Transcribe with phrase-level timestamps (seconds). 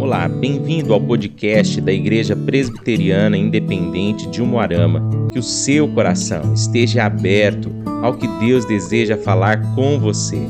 [0.00, 5.02] Olá, bem-vindo ao podcast da Igreja Presbiteriana Independente de Umuarama.
[5.30, 7.70] Que o seu coração esteja aberto
[8.02, 10.40] ao que Deus deseja falar com você.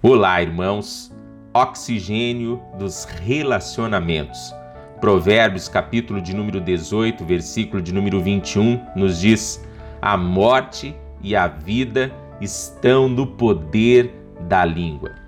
[0.00, 1.12] Olá, irmãos.
[1.52, 4.54] Oxigênio dos relacionamentos.
[5.00, 9.60] Provérbios, capítulo de número 18, versículo de número 21, nos diz:
[10.00, 14.14] A morte e a vida estão no poder
[14.48, 15.27] da língua.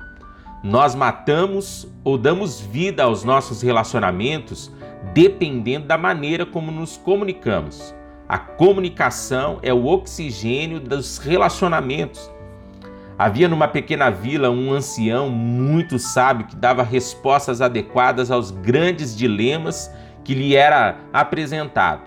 [0.62, 4.70] Nós matamos ou damos vida aos nossos relacionamentos
[5.14, 7.94] dependendo da maneira como nos comunicamos.
[8.28, 12.30] A comunicação é o oxigênio dos relacionamentos.
[13.18, 19.90] Havia numa pequena vila um ancião muito sábio que dava respostas adequadas aos grandes dilemas
[20.22, 22.02] que lhe era apresentado.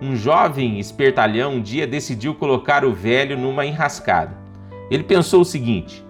[0.00, 4.36] Um jovem espertalhão um dia decidiu colocar o velho numa enrascada.
[4.90, 6.04] Ele pensou o seguinte: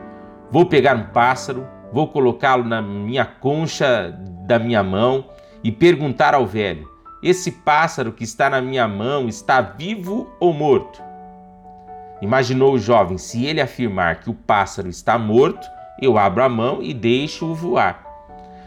[0.53, 4.15] Vou pegar um pássaro, vou colocá-lo na minha concha
[4.47, 5.25] da minha mão
[5.65, 6.87] e perguntar ao velho:
[7.23, 11.03] Esse pássaro que está na minha mão está vivo ou morto?
[12.21, 15.67] Imaginou o jovem: se ele afirmar que o pássaro está morto,
[15.99, 18.05] eu abro a mão e deixo-o voar.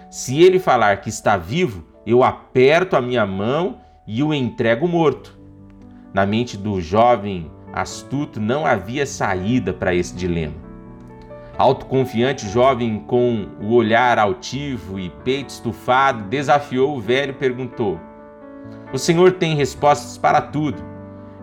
[0.10, 3.78] Se ele falar que está vivo, eu aperto a minha mão
[4.08, 5.38] e o entrego morto.
[6.12, 10.65] Na mente do jovem astuto não havia saída para esse dilema.
[11.58, 17.98] Autoconfiante jovem com o olhar altivo e peito estufado, desafiou o velho e perguntou:
[18.92, 20.84] O senhor tem respostas para tudo.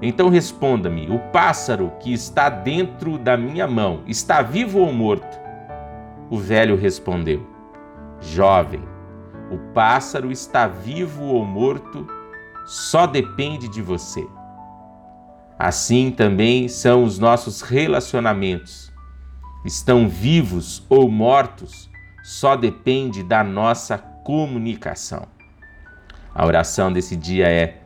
[0.03, 5.41] Então responda-me: o pássaro que está dentro da minha mão está vivo ou morto?
[6.29, 7.47] O velho respondeu:
[8.21, 8.85] Jovem,
[9.51, 12.07] o pássaro está vivo ou morto
[12.67, 14.27] só depende de você.
[15.59, 18.92] Assim também são os nossos relacionamentos
[19.65, 21.91] estão vivos ou mortos
[22.23, 25.27] só depende da nossa comunicação.
[26.35, 27.83] A oração desse dia é: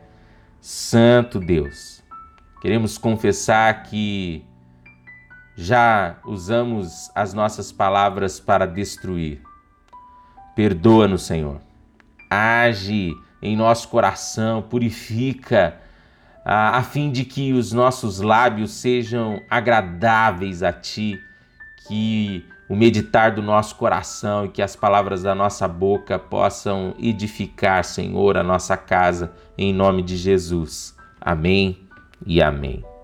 [0.61, 2.03] Santo Deus,
[2.61, 4.45] queremos confessar que
[5.55, 9.41] já usamos as nossas palavras para destruir.
[10.55, 11.59] Perdoa-nos, Senhor.
[12.29, 15.79] Age em nosso coração, purifica,
[16.43, 21.19] a, a fim de que os nossos lábios sejam agradáveis a Ti
[21.87, 27.83] que o meditar do nosso coração e que as palavras da nossa boca possam edificar,
[27.83, 30.95] Senhor, a nossa casa, em nome de Jesus.
[31.21, 31.77] Amém
[32.25, 32.96] e amém.